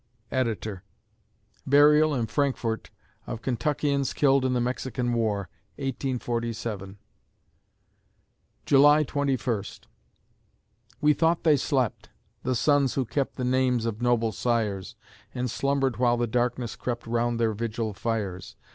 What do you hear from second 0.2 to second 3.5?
Editor] Burial in Frankfort of